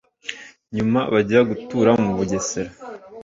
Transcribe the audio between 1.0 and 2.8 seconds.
bajya gutura mu Bugesera